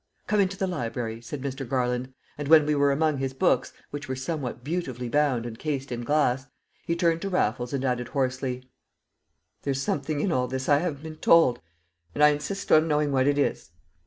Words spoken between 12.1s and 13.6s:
and I insist on knowing what it